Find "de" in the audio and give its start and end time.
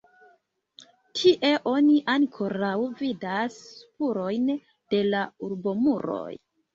4.95-5.03